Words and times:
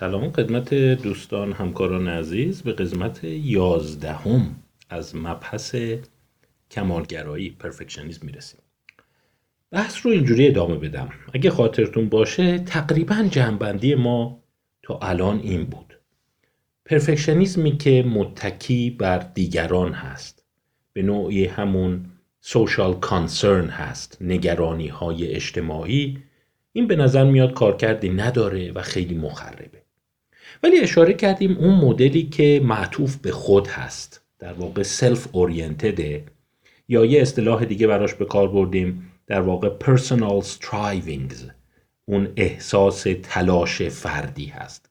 سلام 0.00 0.32
خدمت 0.32 0.74
دوستان 0.74 1.52
همکاران 1.52 2.08
عزیز. 2.08 2.62
به 2.62 2.72
قسمت 2.72 3.24
یازدهم 3.24 4.56
از 4.90 5.16
مبحث 5.16 5.76
کمالگرایی 6.70 7.50
پرفکشنیزم 7.50 8.26
می‌رسیم. 8.26 8.60
بحث 9.70 10.06
رو 10.06 10.12
اینجوری 10.12 10.48
ادامه 10.48 10.76
بدم. 10.76 11.08
اگه 11.34 11.50
خاطرتون 11.50 12.08
باشه 12.08 12.58
تقریبا 12.58 13.28
جنبندی 13.30 13.94
ما 13.94 14.42
تا 14.82 14.98
الان 15.02 15.40
این 15.40 15.64
بود. 15.64 15.98
پرفکشنیزمی 16.84 17.76
که 17.76 18.04
متکی 18.08 18.90
بر 18.90 19.18
دیگران 19.18 19.92
هست. 19.92 20.44
به 20.92 21.02
نوعی 21.02 21.44
همون 21.46 22.04
سوشال 22.40 22.94
کانسرن 22.94 23.68
هست 23.68 24.18
نگرانی 24.20 24.88
های 24.88 25.34
اجتماعی. 25.34 26.18
این 26.72 26.86
به 26.86 26.96
نظر 26.96 27.24
میاد 27.24 27.52
کارکردی 27.52 28.08
نداره 28.08 28.72
و 28.72 28.82
خیلی 28.82 29.14
مخربه. 29.14 29.87
ولی 30.62 30.80
اشاره 30.80 31.14
کردیم 31.14 31.56
اون 31.56 31.74
مدلی 31.74 32.22
که 32.22 32.60
معطوف 32.64 33.16
به 33.16 33.32
خود 33.32 33.66
هست 33.66 34.22
در 34.38 34.52
واقع 34.52 34.82
سلف 34.82 35.28
اورینتده 35.32 36.24
یا 36.88 37.04
یه 37.04 37.22
اصطلاح 37.22 37.64
دیگه 37.64 37.86
براش 37.86 38.14
به 38.14 38.24
کار 38.24 38.48
بردیم 38.48 39.12
در 39.26 39.40
واقع 39.40 39.70
personal 39.84 40.44
strivings 40.44 41.50
اون 42.04 42.28
احساس 42.36 43.06
تلاش 43.22 43.82
فردی 43.82 44.46
هست. 44.46 44.90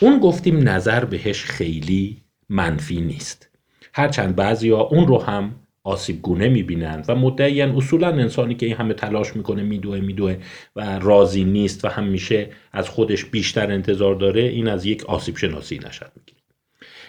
اون 0.00 0.18
گفتیم 0.18 0.68
نظر 0.68 1.04
بهش 1.04 1.44
خیلی 1.44 2.22
منفی 2.48 3.00
نیست. 3.00 3.48
هرچند 3.92 4.36
بعضی 4.36 4.70
ها 4.70 4.80
اون 4.80 5.06
رو 5.06 5.22
هم 5.22 5.54
آسیب 5.88 6.22
گونه 6.22 6.48
می‌بینند 6.48 7.04
و 7.08 7.14
مدعیان 7.14 7.76
اصولا 7.76 8.08
انسانی 8.08 8.54
که 8.54 8.66
این 8.66 8.76
همه 8.76 8.94
تلاش 8.94 9.36
می‌کنه 9.36 9.62
میدوه 9.62 10.00
میدوه 10.00 10.36
و 10.76 10.98
راضی 10.98 11.44
نیست 11.44 11.84
و 11.84 11.88
همیشه 11.88 12.50
از 12.72 12.88
خودش 12.88 13.24
بیشتر 13.24 13.72
انتظار 13.72 14.14
داره 14.14 14.42
این 14.42 14.68
از 14.68 14.86
یک 14.86 15.04
آسیب 15.04 15.36
شناسی 15.36 15.78
نشد 15.78 16.12
می‌گیره. 16.16 16.38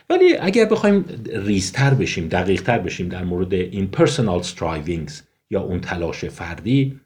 ولی 0.10 0.38
اگر 0.38 0.66
بخوایم 0.66 1.06
ریزتر 1.34 1.94
بشیم 1.94 2.28
دقیقتر 2.28 2.80
بشیم 2.80 3.10
در 3.10 3.24
مورد 3.24 3.54
این 3.54 3.88
پرسونال 3.88 4.44
strivings 4.44 5.14
یا 5.50 5.62
اون 5.62 5.82
تلاش 5.82 6.26
فردی 6.26 7.00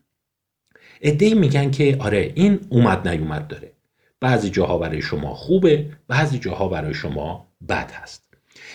ادهی 1.02 1.34
میگن 1.34 1.72
که 1.72 1.98
آره 2.00 2.32
این 2.36 2.60
اومد 2.70 3.08
نیومد 3.08 3.48
داره. 3.48 3.72
بعضی 4.20 4.50
جاها 4.50 4.78
برای 4.78 5.02
شما 5.02 5.34
خوبه 5.34 5.90
بعضی 6.08 6.40
جاها 6.40 6.68
برای 6.68 6.94
شما 6.94 7.48
بد 7.70 7.92
هست. 7.92 8.33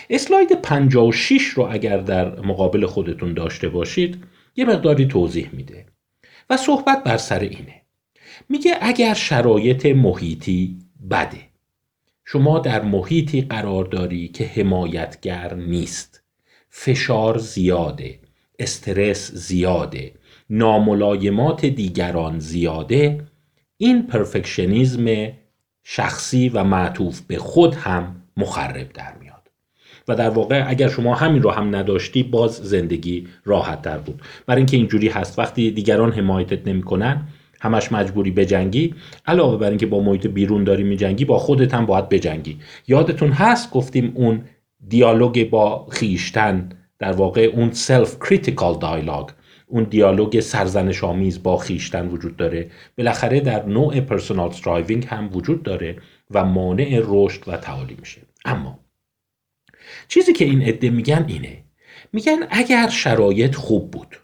اسلاید 0.09 0.61
56 0.61 1.41
رو 1.43 1.67
اگر 1.71 1.97
در 1.97 2.39
مقابل 2.39 2.85
خودتون 2.85 3.33
داشته 3.33 3.69
باشید 3.69 4.23
یه 4.55 4.65
مقداری 4.65 5.05
توضیح 5.05 5.49
میده. 5.53 5.85
و 6.49 6.57
صحبت 6.57 7.03
بر 7.03 7.17
سر 7.17 7.39
اینه. 7.39 7.81
میگه 8.49 8.77
اگر 8.81 9.13
شرایط 9.13 9.85
محیطی 9.85 10.79
بده. 11.11 11.49
شما 12.25 12.59
در 12.59 12.81
محیطی 12.81 13.41
قرار 13.41 13.85
داری 13.85 14.27
که 14.27 14.45
حمایتگر 14.45 15.53
نیست. 15.53 16.23
فشار 16.69 17.37
زیاده 17.37 18.19
استرس 18.59 19.31
زیاده 19.31 20.13
ناملایمات 20.49 21.65
دیگران 21.65 22.39
زیاده. 22.39 23.27
این 23.77 24.07
پرفکشنیزم 24.07 25.33
شخصی 25.83 26.49
و 26.49 26.63
معطوف 26.63 27.21
به 27.21 27.37
خود 27.37 27.75
هم 27.75 28.23
مخرب 28.37 28.93
در 28.93 29.13
میاد. 29.17 29.28
و 30.09 30.15
در 30.15 30.29
واقع 30.29 30.63
اگر 30.67 30.87
شما 30.87 31.15
همین 31.15 31.41
رو 31.41 31.49
هم 31.49 31.75
نداشتی 31.75 32.23
باز 32.23 32.51
زندگی 32.51 33.27
راحت 33.45 33.81
تر 33.81 33.97
بود. 33.97 34.21
برای 34.45 34.59
اینکه 34.59 34.77
اینجوری 34.77 35.07
هست. 35.07 35.39
وقتی 35.39 35.71
دیگران 35.71 36.11
حمایتت 36.11 36.67
نمی‌کنن 36.67 37.27
همش 37.61 37.91
مجبوری 37.91 38.31
بجنگی. 38.31 38.95
علاوه 39.25 39.57
بر 39.57 39.69
اینکه 39.69 39.85
با 39.85 39.99
محیط 39.99 40.27
بیرون 40.27 40.63
داری 40.63 40.83
میجنگی 40.83 41.25
با 41.25 41.37
خودت 41.37 41.73
هم 41.73 41.85
باید 41.85 42.09
بجنگی. 42.09 42.57
یادتون 42.87 43.31
هست؟ 43.31 43.71
گفتیم 43.71 44.11
اون 44.15 44.43
دیالوگ 44.87 45.49
با 45.49 45.87
خویشتن 45.89 46.69
در 46.99 47.11
واقع 47.11 47.41
اون 47.41 47.71
self-critical 47.71 48.79
dialogue 48.79 49.29
اون 49.67 49.83
دیالوگ 49.83 50.39
سرزنش 50.39 51.03
آمیز 51.03 51.43
با 51.43 51.57
خویشتن 51.57 52.07
وجود 52.07 52.37
داره. 52.37 52.69
بالاخره 52.97 53.39
در 53.39 53.65
نوع 53.65 53.99
personal 53.99 54.49
striving 54.49 55.05
هم 55.05 55.29
وجود 55.33 55.63
داره 55.63 55.95
و 56.31 56.45
مانع 56.45 57.01
رشد 57.03 57.41
و 57.47 57.57
تعالی 57.57 57.97
میشه. 57.99 58.21
اما 58.45 58.79
چیزی 60.09 60.33
که 60.33 60.45
این 60.45 60.61
عده 60.61 60.89
میگن 60.89 61.25
اینه. 61.27 61.63
میگن 62.13 62.37
اگر 62.49 62.89
شرایط 62.89 63.55
خوب 63.55 63.91
بود 63.91 64.17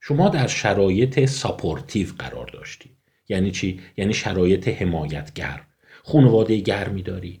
شما 0.00 0.28
در 0.28 0.46
شرایط 0.46 1.24
supportive 1.24 2.06
قرار 2.18 2.46
داشتی. 2.46 2.90
یعنی 3.28 3.50
چی؟ 3.50 3.80
یعنی 3.96 4.12
شرایط 4.12 4.68
حمایتگر. 4.68 5.60
خانواده 6.02 6.56
گرمی 6.56 7.02
داری 7.02 7.40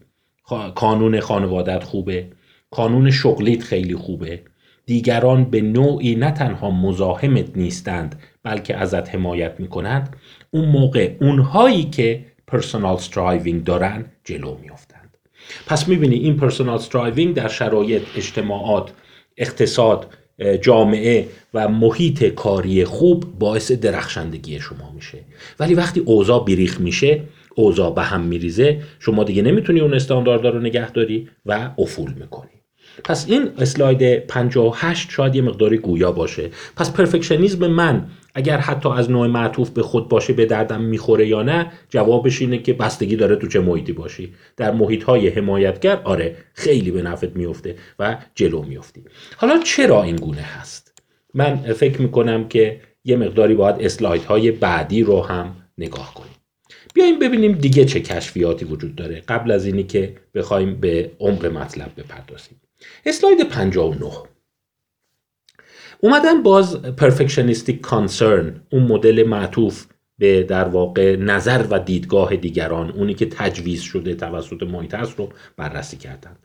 کانون 0.74 1.20
خانوادت 1.20 1.84
خوبه. 1.84 2.28
کانون 2.70 3.10
شغلیت 3.10 3.62
خیلی 3.62 3.94
خوبه. 3.94 4.42
دیگران 4.86 5.44
به 5.44 5.60
نوعی 5.60 6.14
نه 6.14 6.30
تنها 6.30 6.70
مزاحمت 6.70 7.56
نیستند 7.56 8.22
بلکه 8.42 8.76
ازت 8.76 9.14
حمایت 9.14 9.60
می‌کنند. 9.60 10.16
اون 10.50 10.68
موقع 10.68 11.16
اونهایی 11.20 11.84
که 11.84 12.24
personal 12.46 12.94
striving 12.94 13.64
دارن 13.64 14.04
جلو 14.24 14.58
میافتند 14.58 14.95
پس 15.66 15.88
می‌بینی 15.88 16.14
این 16.14 16.36
personal 16.36 16.74
striving 16.74 17.34
در 17.34 17.48
شرایط 17.48 18.02
اجتماعات 18.16 18.90
اقتصاد 19.36 20.06
جامعه 20.62 21.28
و 21.54 21.68
محیط 21.68 22.24
کاری 22.24 22.84
خوب 22.84 23.38
باعث 23.38 23.72
درخشندگی 23.72 24.60
شما 24.60 24.92
میشه. 24.94 25.18
ولی 25.60 25.74
وقتی 25.74 26.00
اوضاع 26.00 26.44
بیریخ 26.44 26.80
میشه 26.80 27.22
اوضاع 27.54 27.94
به 27.94 28.02
هم 28.02 28.20
میریزه 28.20 28.82
شما 28.98 29.24
دیگه 29.24 29.42
نمی‌تونی 29.42 29.80
اون 29.80 29.94
استاندارد 29.94 30.46
رو 30.46 30.60
نگه 30.60 30.90
داری 30.90 31.28
و 31.46 31.70
افول 31.78 32.12
می‌کنی. 32.12 32.50
پس 33.04 33.26
این 33.28 33.48
اسلاید 33.58 34.26
58 34.26 35.10
شاید 35.10 35.34
یه 35.34 35.42
مقداری 35.42 35.78
گویا 35.78 36.12
باشه. 36.12 36.50
پس 36.76 36.92
پرفکشنیزم 36.92 37.66
من 37.66 38.06
اگر 38.36 38.58
حتی 38.58 38.88
از 38.88 39.10
نوع 39.10 39.26
معطوف 39.26 39.70
به 39.70 39.82
خود 39.82 40.08
باشه 40.08 40.32
به 40.32 40.46
دردم 40.46 40.80
می‌خوره 40.80 41.26
یا 41.26 41.42
نه 41.42 41.72
جوابش 41.88 42.40
اینه 42.40 42.58
که 42.58 42.72
بستگی 42.72 43.16
داره 43.16 43.36
تو 43.36 43.46
چه 43.46 43.60
محیطی 43.60 43.92
باشی. 43.92 44.34
در 44.56 44.72
محیط 44.72 45.02
های 45.02 45.28
حمایتگر 45.28 46.00
آره 46.04 46.36
خیلی 46.54 46.90
به 46.90 47.02
نفت 47.02 47.36
میفته 47.36 47.74
و 47.98 48.16
جلو 48.34 48.62
میفتی. 48.62 49.04
حالا 49.36 49.58
چرا 49.64 50.02
این 50.02 50.16
گونه 50.16 50.42
هست؟ 50.42 51.02
من 51.34 51.56
فکر 51.56 52.02
می‌کنم 52.02 52.48
که 52.48 52.80
یه 53.04 53.16
مقداری 53.16 53.54
باید 53.54 53.76
اسلاید 53.80 54.24
های 54.24 54.50
بعدی 54.50 55.02
رو 55.02 55.22
هم 55.22 55.56
نگاه 55.78 56.14
کنیم. 56.14 56.32
بیایم 56.94 57.18
ببینیم 57.18 57.52
دیگه 57.52 57.84
چه 57.84 58.00
کشفیاتی 58.00 58.64
وجود 58.64 58.94
داره. 58.96 59.22
قبل 59.28 59.50
از 59.50 59.66
اینی 59.66 59.82
که 59.82 60.14
بخوایم 60.34 60.80
به 60.80 61.10
عمق 61.20 61.46
مطلب 61.46 61.90
بپردازیم. 61.96 62.60
اسلاید 63.06 63.48
59 63.48 64.12
اومدن 66.00 66.42
باز 66.42 66.82
پرفکشنیستیک 66.82 67.80
کانسرن 67.80 68.60
اون 68.70 68.82
مدل 68.82 69.24
معطوف 69.26 69.86
به 70.18 70.42
در 70.42 70.68
واقع 70.68 71.16
نظر 71.16 71.64
و 71.70 71.78
دیدگاه 71.78 72.36
دیگران 72.36 72.90
اونی 72.90 73.14
که 73.14 73.26
تجویز 73.26 73.80
شده 73.80 74.14
توسط 74.14 74.62
محیط 74.62 74.94
رو 74.94 75.28
بررسی 75.56 75.96
کردند. 75.96 76.38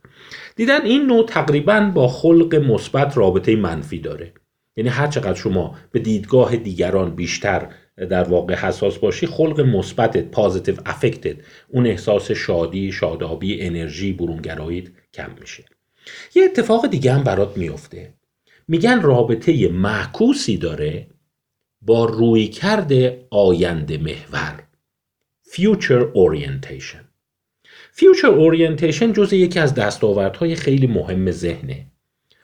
دیدن 0.55 0.81
این 0.81 1.05
نوع 1.05 1.25
تقریبا 1.25 1.91
با 1.95 2.07
خلق 2.07 2.55
مثبت 2.55 3.17
رابطه 3.17 3.55
منفی 3.55 3.99
داره. 3.99 4.33
یعنی 4.75 4.89
هر 4.89 5.07
چقدر 5.07 5.33
شما 5.33 5.75
به 5.91 5.99
دیدگاه 5.99 6.55
دیگران 6.55 7.15
بیشتر 7.15 7.67
در 7.97 8.23
واقع 8.23 8.55
حساس 8.55 8.97
باشی 8.97 9.27
خلق 9.27 9.61
مثبتت 9.61 10.31
پازیتیو 10.31 10.75
افکتد 10.85 11.35
اون 11.69 11.87
احساس 11.87 12.31
شادی 12.31 12.91
شادابی 12.91 13.61
انرژی 13.61 14.13
برونگراییت 14.13 14.87
کم 15.13 15.29
میشه. 15.41 15.65
یه 16.35 16.43
اتفاق 16.43 16.87
دیگه 16.87 17.13
هم 17.13 17.23
برات 17.23 17.57
میفته. 17.57 18.13
میگن 18.67 19.01
رابطه 19.01 19.67
معکوسی 19.67 20.57
داره 20.57 21.07
با 21.81 22.05
روی 22.05 22.47
کرده 22.47 23.27
آینده 23.29 23.97
محور. 23.97 24.63
Future 25.51 26.05
Orientation. 26.15 27.03
Future 27.95 28.33
Orientation 28.47 29.13
جز 29.13 29.33
یکی 29.33 29.59
از 29.59 29.73
دستاوردهای 29.73 30.55
خیلی 30.55 30.87
مهم 30.87 31.31
ذهنه. 31.31 31.85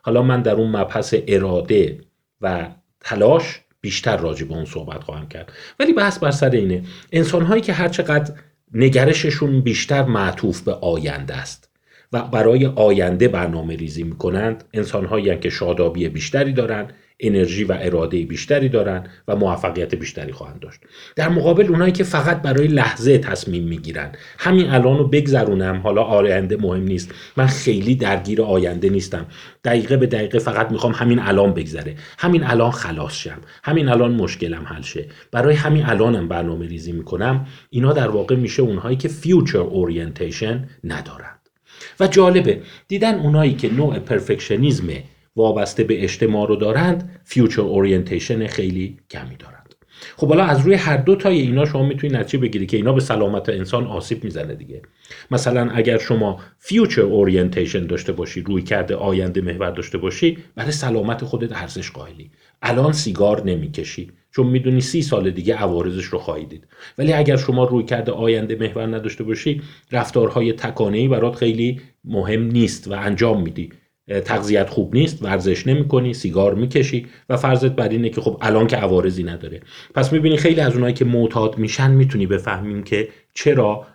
حالا 0.02 0.22
من 0.22 0.42
در 0.42 0.56
اون 0.56 0.76
مبحث 0.76 1.16
اراده 1.28 2.02
و 2.42 2.70
تلاش 3.00 3.62
بیشتر 3.82 4.18
راجع 4.18 4.46
به 4.46 4.54
اون 4.54 4.66
صحبت 4.66 5.04
خواهم 5.04 5.28
کرد. 5.28 5.52
ولی 5.80 5.94
بحث 5.94 6.20
بر 6.20 6.32
سر 6.32 6.50
اینه 6.50 6.84
انسان 7.12 7.42
هایی 7.42 7.62
که 7.62 7.74
هرچقدر 7.74 8.34
نگرششون 8.74 9.62
بیشتر 9.62 10.04
معطوف 10.04 10.62
به 10.62 10.74
آینده 10.74 11.36
است. 11.36 11.67
و 12.14 12.22
برای 12.22 12.66
آینده 12.66 13.28
برنامه 13.28 13.76
ریزی 13.76 14.04
می 14.04 14.16
کنند 14.16 14.64
انسان 14.74 15.40
که 15.40 15.50
شادابی 15.50 16.10
بیشتری 16.10 16.54
دارند 16.54 16.94
انرژی 17.20 17.64
و 17.64 17.78
اراده 17.80 18.26
بیشتری 18.26 18.70
دارن 18.70 19.08
و 19.28 19.36
موفقیت 19.36 19.96
بیشتری 19.96 20.32
خواهند 20.32 20.60
داشت. 20.60 20.80
در 21.16 21.30
مقابل 21.30 21.68
اونایی 21.68 21.92
که 21.92 22.04
فقط 22.04 22.42
برای 22.42 22.68
لحظه 22.68 23.18
تصمیم 23.18 23.64
می‌گیرن 23.64 24.12
همین 24.38 24.70
الان 24.70 24.98
رو 24.98 25.08
بگذرونم. 25.08 25.78
حالا 25.78 26.04
آینده 26.04 26.58
مهم 26.58 26.84
نیست. 26.84 27.12
من 27.38 27.48
خیلی 27.48 27.96
درگیر 27.96 28.42
آینده 28.42 28.90
نیستم. 28.90 29.26
دقیقه 29.64 29.98
به 29.98 30.06
دقیقه 30.06 30.40
فقط 30.40 30.72
می‌خوام 30.72 30.94
همین 30.94 31.20
الان 31.20 31.54
بگذره. 31.54 31.96
همین 32.18 32.44
الان 32.44 32.72
خلاص 32.72 33.14
شم. 33.14 33.38
همین 33.64 33.90
الان 33.90 34.14
مشکلم 34.14 34.64
حل 34.66 34.82
شه. 34.82 35.06
برای 35.32 35.56
همین 35.56 35.86
الانم 35.86 36.28
برنامه 36.28 36.68
ریزی 36.68 36.92
می‌کنم. 36.92 37.48
اینا 37.70 37.94
در 37.94 38.08
واقع 38.08 38.36
میشه 38.36 38.62
اونهایی 38.62 38.98
که 38.98 39.08
future 39.08 39.58
orientation 39.58 40.70
ندارند 40.84 41.37
و 42.00 42.08
جالبه 42.08 42.62
دیدن 42.88 43.20
اونایی 43.20 43.54
که 43.54 43.74
نوع 43.74 44.00
perfectionism 44.00 44.88
وابسته 45.36 45.84
به 45.84 46.04
اجتماع 46.04 46.48
رو 46.48 46.56
دارند 46.56 47.22
future 47.24 47.62
orientation 47.62 48.48
خیلی 48.48 48.98
کمی 49.10 49.36
دارند. 49.36 49.76
خب 50.18 50.28
حالا 50.28 50.44
از 50.44 50.62
روی 50.62 50.76
هر 50.76 50.98
دو 50.98 51.16
تای 51.16 51.40
اینا 51.42 51.66
شما 51.66 51.84
می‌تونید 51.84 52.16
نتیجه 52.16 52.38
بگیری 52.38 52.66
که 52.66 52.78
اینا 52.78 52.94
به 52.94 53.02
سلامت 53.02 53.50
انسان 53.50 53.88
آسیب 53.88 54.24
می‌زنه 54.24 54.56
دیگه. 54.56 54.82
مثلا 55.32 55.70
اگر 55.74 55.98
شما 55.98 56.40
future 56.60 57.02
orientation 57.02 57.86
داشته 57.86 58.12
باشی 58.12 58.42
رویکرد 58.42 58.96
آینده 58.96 59.42
محور 59.42 59.72
داشته 59.72 59.98
باشی 59.98 60.38
برای 60.56 60.72
سلامت 60.72 61.24
خودت 61.24 61.52
ارزش 61.52 61.92
قائلی. 61.92 62.32
الان 62.62 62.94
سیگار 62.94 63.44
نمی‌کشی. 63.46 64.12
چون 64.38 64.48
می‌دونی 64.48 64.82
سی 64.82 65.02
سال 65.02 65.32
دیگه 65.32 65.56
عوارضش 65.56 66.06
رو 66.06 66.20
خواهی 66.20 66.46
دید. 66.46 66.68
ولی 66.98 67.14
اگر 67.14 67.38
شما 67.38 67.64
روی 67.64 67.84
کرده 67.84 68.12
آینده 68.12 68.56
محور 68.56 68.96
نداشته 68.96 69.24
باشی 69.24 69.62
رفتارهای 69.92 70.54
تکانه‌ای 70.54 71.08
برات 71.08 71.36
خیلی 71.36 71.82
مهم 72.06 72.44
نیست 72.44 72.88
و 72.88 72.94
انجام 72.94 73.42
میدی. 73.42 73.70
تغذیت 74.26 74.70
خوب 74.70 74.96
نیست 74.96 75.24
ورزش 75.24 75.68
نمی 75.68 75.88
کنی 75.88 76.14
سیگار 76.14 76.56
می‌کشی 76.56 77.08
و 77.30 77.38
فرضت 77.38 77.72
بر 77.72 77.90
اینه 77.90 78.10
که 78.10 78.22
خب 78.22 78.38
الان 78.42 78.68
که 78.68 78.76
عوارضی 78.76 79.24
نداره. 79.24 79.60
پس 79.96 80.14
می‌بینی 80.14 80.38
خیلی 80.38 80.62
از 80.62 80.74
اونایی 80.74 80.94
که 80.94 81.06
معتاد 81.06 81.58
میشن 81.58 81.92
می‌تونی 81.92 82.26
بفهمیم 82.28 82.84
که 82.84 83.08
چرا 83.34 83.86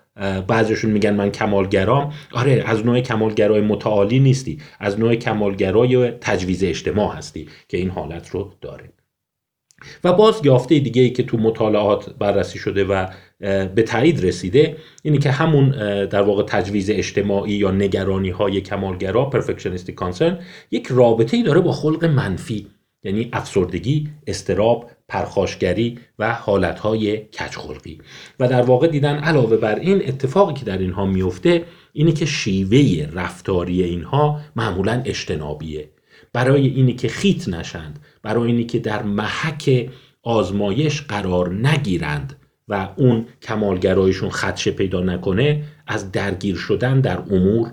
بعضیشون 0.47 0.91
میگن 0.91 1.15
من 1.15 1.31
کمالگرام. 1.31 2.12
آره 2.33 2.62
از 2.67 2.87
نوع 2.87 3.00
کمالگرای 3.00 3.61
متعالی 3.61 4.21
نیستی. 4.21 4.59
از 4.81 5.00
نوع 5.00 5.15
کمالگرای 5.15 6.11
تجویز 6.11 6.65
اجتماع 6.65 7.17
هستی 7.17 7.49
که 7.69 7.77
این 7.77 7.91
حالت 7.91 8.31
رو 8.31 8.53
داره. 8.61 8.93
و 10.05 10.12
باز 10.12 10.40
یافته 10.44 10.79
دیگه 10.79 11.02
ای 11.02 11.11
که 11.11 11.23
تو 11.23 11.37
مطالعات 11.38 12.11
بررسی 12.19 12.58
شده 12.58 12.84
و 12.84 13.06
به 13.75 13.82
تایید 13.82 14.25
رسیده 14.25 14.76
اینی 15.02 15.19
که 15.19 15.31
همون 15.31 15.70
در 16.06 16.23
واقع 16.23 16.43
تجویز 16.43 16.90
اجتماعی 16.90 17.52
یا 17.52 17.70
نگرانی 17.70 18.31
های 18.31 18.61
کمالگرا 18.61 19.25
پرفکشنیستی 19.25 19.93
کانسرن 19.93 20.38
یک 20.70 20.87
رابطه 20.90 21.37
ای 21.37 21.43
داره 21.43 21.61
با 21.61 21.73
خلق 21.73 22.05
منفی 22.05 22.67
یعنی 23.05 23.29
افسردگی، 23.32 24.08
استراب، 24.26 24.90
پرخاشگری 25.08 25.99
و 26.19 26.34
حالتهای 26.34 27.19
کچخلقی 27.19 27.99
و 28.40 28.49
در 28.49 28.62
واقع 28.62 28.87
دیدن 28.87 29.17
علاوه 29.17 29.56
بر 29.56 29.79
این 29.79 30.08
اتفاقی 30.08 30.55
که 30.55 30.64
در 30.64 30.79
اینها 30.79 31.06
میفته 31.06 31.64
اینه 31.93 32.12
که 32.12 32.26
شیوه 32.26 33.08
رفتاری 33.12 33.82
اینها 33.82 34.40
معمولا 34.56 35.02
اجتنابیه. 35.05 35.88
برای 36.32 36.67
اینی 36.67 36.94
که 36.94 37.08
خیت 37.08 37.49
نشند 37.49 37.99
برای 38.22 38.46
اینی 38.46 38.64
که 38.64 38.78
در 38.78 39.02
محک 39.02 39.90
آزمایش 40.22 41.02
قرار 41.02 41.54
نگیرند 41.54 42.36
و 42.69 42.88
اون 42.96 43.26
کمالگرایشون 43.42 44.30
خدشه 44.30 44.70
پیدا 44.70 45.00
نکنه 45.00 45.62
از 45.86 46.12
درگیر 46.12 46.56
شدن 46.56 47.00
در 47.00 47.19
امور 47.30 47.72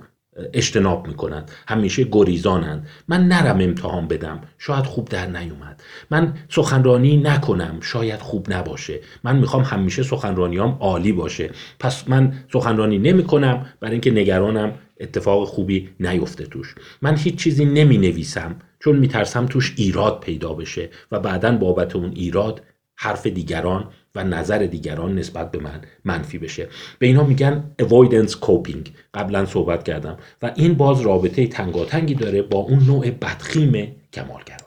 اجتناب 0.54 1.08
می‌کنند. 1.08 1.52
همیشه 1.68 2.08
گریزانند. 2.12 2.88
من 3.08 3.28
نرم 3.28 3.62
امتحان 3.62 4.08
بدم. 4.08 4.42
شاید 4.58 4.86
خوب 4.86 5.10
در 5.10 5.26
نیومد. 5.26 5.84
من 6.12 6.34
سخنرانی 6.50 7.18
نکنم. 7.18 7.78
شاید 7.82 8.20
خوب 8.20 8.54
نباشه. 8.54 9.00
من 9.24 9.38
می‌خوام 9.38 9.64
همیشه 9.64 10.04
سخنرانیام 10.04 10.78
عالی 10.80 11.12
باشه. 11.12 11.50
پس 11.80 12.10
من 12.10 12.34
سخنرانی 12.54 12.98
نمی‌کنم. 12.98 13.66
برای 13.80 13.92
اینکه 13.92 14.12
نگرانم 14.12 14.74
اتفاق 15.00 15.48
خوبی 15.48 15.90
نیفته 16.00 16.46
توش. 16.46 16.76
من 17.02 17.18
هیچ 17.18 17.36
چیزی 17.36 17.66
نمی 17.66 17.98
نویسم 17.98 18.56
چون 18.80 18.96
میترسم 18.96 19.46
توش 19.46 19.74
ایراد 19.78 20.20
پیدا 20.20 20.54
بشه 20.54 20.90
و 21.12 21.20
بعدا 21.20 21.52
بابت 21.52 21.96
اون 21.96 22.12
ایراد 22.16 22.62
حرف 22.96 23.28
دیگران 23.28 23.88
و 24.16 24.24
نظر 24.24 24.58
دیگران 24.58 25.16
نسبت 25.16 25.52
به 25.52 25.60
من 25.60 25.82
منفی 26.06 26.38
بشه. 26.38 26.68
به 27.00 27.08
اینا 27.08 27.24
میگن 27.24 27.72
avoidance 27.82 28.32
coping. 28.32 28.90
قبلا 29.14 29.46
صحبت 29.46 29.84
کردم. 29.84 30.18
و 30.42 30.52
این 30.56 30.74
باز 30.74 31.02
رابطه 31.02 31.48
تنگاتنگی 31.48 32.14
داره 32.14 32.42
با 32.42 32.58
اون 32.58 32.80
نوع 32.80 33.10
بدخیم 33.12 33.96
کمالگرایی. 34.14 34.64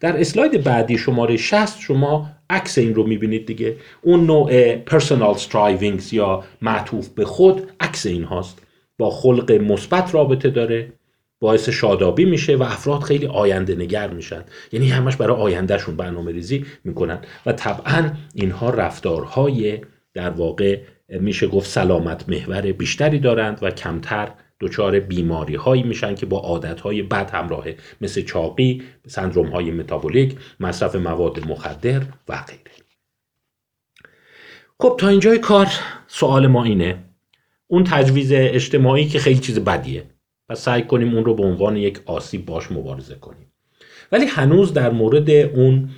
در 0.00 0.20
اسلاید 0.20 0.64
بعدی 0.64 0.98
شماره 0.98 1.36
60 1.36 1.80
شما 1.80 2.30
عکس 2.50 2.78
این 2.78 2.94
رو 2.94 3.06
می‌بینید 3.06 3.46
دیگه. 3.46 3.76
اون 4.02 4.26
نوع 4.26 4.76
personal 4.84 5.38
strivings 5.38 6.12
یا 6.12 6.44
معطوف 6.62 7.08
به 7.08 7.24
خود 7.24 7.70
عکس 7.80 8.06
این 8.06 8.24
هاست 8.24 8.62
با 8.98 9.10
خلق 9.10 9.52
مثبت 9.52 10.14
رابطه 10.14 10.50
داره. 10.50 10.92
باعث 11.40 11.68
شادابی 11.68 12.24
میشه 12.24 12.56
و 12.56 12.62
افراد 12.62 13.02
خیلی 13.02 13.26
آینده 13.26 13.74
نگر 13.74 14.10
میشن. 14.10 14.44
یعنی 14.72 14.88
همش 14.88 15.16
برای 15.16 15.36
آیندهشون 15.36 15.96
برنامه 15.96 16.32
ریزی 16.32 16.66
می‌کنن. 16.84 17.18
و 17.46 17.52
طبعا 17.52 18.10
اینها 18.34 18.70
رفتارهای 18.70 19.80
در 20.14 20.30
واقع 20.30 20.80
میشه 21.08 21.46
گفت 21.46 21.70
سلامت 21.70 22.28
محور 22.28 22.72
بیشتری 22.72 23.18
دارند 23.18 23.58
و 23.62 23.70
کمتر 23.70 24.28
دچار 24.60 25.00
بیماری 25.00 25.54
هایی 25.54 25.82
میشن 25.82 26.14
که 26.14 26.26
با 26.26 26.38
عادت 26.38 26.80
های 26.80 27.02
بد 27.02 27.30
همراهه 27.30 27.76
مثل 28.00 28.22
چاقی، 28.22 28.82
سندروم 29.06 29.46
های 29.46 29.70
متابولیک، 29.70 30.36
مصرف 30.60 30.96
مواد 30.96 31.48
مخدر 31.48 32.02
و 32.28 32.36
غیره. 32.48 32.70
خب 34.80 34.96
تا 35.00 35.08
اینجای 35.08 35.38
کار 35.38 35.68
سوال 36.06 36.46
ما 36.46 36.64
اینه. 36.64 37.04
اون 37.66 37.84
تجویز 37.84 38.32
اجتماعی 38.32 39.08
که 39.08 39.18
خیلی 39.18 39.38
چیز 39.38 39.58
بدیه. 39.58 40.04
و 40.48 40.54
سعی 40.54 40.82
کنیم 40.82 41.14
اون 41.14 41.24
رو 41.24 41.34
به 41.34 41.42
عنوان 41.42 41.76
یک 41.76 42.00
آسیب 42.06 42.46
باش 42.46 42.72
مبارزه 42.72 43.14
کنیم. 43.14 43.52
ولی 44.12 44.26
هنوز 44.26 44.72
در 44.72 44.90
مورد 44.90 45.30
اون 45.30 45.90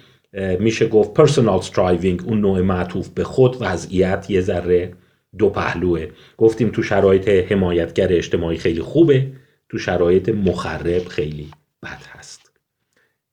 میشه 0.59 0.89
گفت 0.89 1.15
personal 1.15 1.59
striving 1.59 2.23
اون 2.25 2.41
نوع 2.41 2.61
معطوف 2.61 3.09
به 3.09 3.25
خود 3.25 3.57
وضعیت 3.61 4.27
یه 4.29 4.41
ذره 4.41 4.95
دو 5.39 5.51
پهلوه. 5.51 6.11
گفتیم 6.37 6.69
تو 6.69 6.83
شرایط 6.83 7.29
حمایتگر 7.29 8.13
اجتماعی 8.13 8.59
خیلی 8.59 8.83
خوبه 8.83 9.33
تو 9.69 9.79
شرایط 9.79 10.29
مخرب 10.29 11.05
خیلی 11.09 11.51
بد 11.83 12.03
هست. 12.09 12.51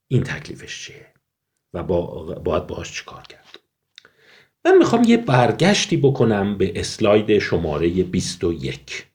این 0.07 0.23
تکلیفش 0.23 0.85
چیه؟ 0.85 1.05
و 1.73 1.83
با 1.83 2.23
باید 2.43 2.67
باهاش 2.67 2.91
چیکار 2.91 3.23
کرد؟ 3.29 3.59
من 4.65 4.77
می‌خوام 4.77 5.03
یه 5.03 5.17
برگشتی 5.17 5.97
بکنم 5.97 6.57
به 6.57 6.79
اسلاید 6.79 7.39
شماره 7.39 7.89
21 7.89 9.05